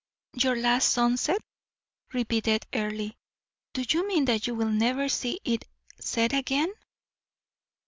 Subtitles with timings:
[0.33, 1.37] "Your last sunset?"
[2.11, 3.11] repeated Earle.
[3.75, 5.65] "Do you mean that you will never see it
[5.99, 6.73] set again?"